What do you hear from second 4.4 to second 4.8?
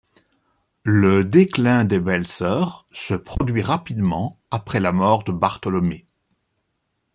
après